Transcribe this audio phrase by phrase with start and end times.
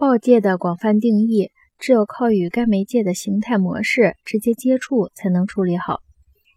[0.00, 5.98] 报界的广泛定义，只有靠与该媒介的形态模式直接接触才能处理好。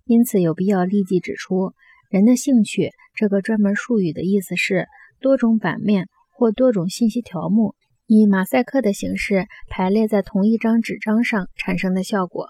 [0.05, 1.73] 因此，有必要立即指出，
[2.11, 4.85] 人的兴趣这个专门术语的意思是
[5.19, 7.73] 多种版面或多种信息条目
[8.05, 12.49] 以马赛克的形式排列在同一张纸张上产生的效果。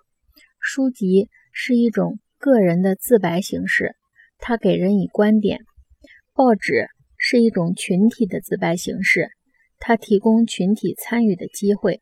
[0.60, 3.96] 书籍是一种个人的自白形式，
[4.40, 5.60] 它给人以观点；
[6.34, 9.30] 报纸是一种群体的自白形式。
[9.82, 12.00] 它提供群体参与的机会。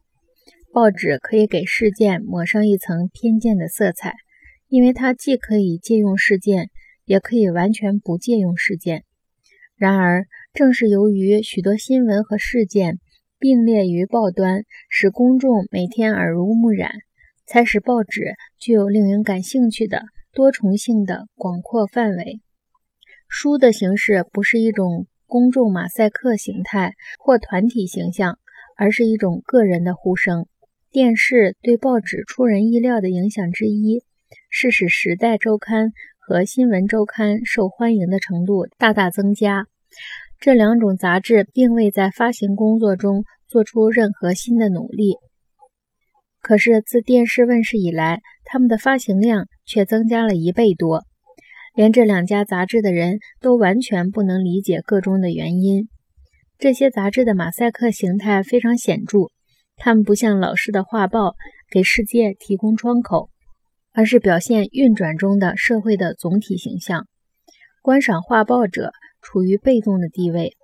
[0.71, 4.13] 报纸可以给事件抹上一层偏见的色彩，
[4.67, 6.69] 因为它既可以借用事件，
[7.05, 9.03] 也可以完全不借用事件。
[9.75, 12.99] 然而，正是由于许多新闻和事件
[13.39, 16.91] 并列于报端，使公众每天耳濡目染，
[17.47, 22.41] 才使报纸具有令人感兴趣的多重性的广阔范围。
[23.27, 25.07] 书的形式不是一种。
[25.29, 28.37] 公众马赛克形态或团体形象，
[28.75, 30.47] 而是一种个人的呼声。
[30.91, 34.03] 电视对报纸出人意料的影响之一，
[34.49, 39.67] 是使《时代周刊》和《新闻周刊》受欢迎的程度大大增加。
[40.39, 45.17] 这两种杂志并未在发行工作中做出任何新的努力，
[46.41, 51.05] 可是自电视问世以来，他们的发行量却增加了一倍多。
[51.79, 55.87] 连这两家杂志的人都完全不能理解个中的原因。
[56.57, 59.29] 这些杂志的马赛克形态非常显著，
[59.77, 61.35] 它们不像老式的画报
[61.71, 63.29] 给世界提供窗口，
[63.93, 67.07] 而是表现运转中的社会的总体形象。
[67.81, 68.91] 观赏画报者
[69.21, 70.57] 处于被动的地位，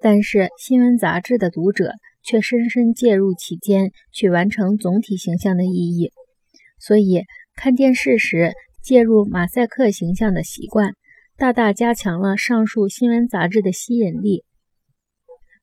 [0.00, 1.92] 但是新闻杂志的读者
[2.22, 6.10] 却深深介入其间，去完成总体形象的意义。
[6.78, 8.54] 所以看电视时。
[8.84, 10.94] 介入马赛克形象的习惯，
[11.38, 14.44] 大大加强了上述新闻杂志的吸引力。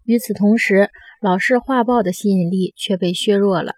[0.04, 0.90] 与此同时，
[1.22, 3.76] 老式画报的吸引力却被削弱了。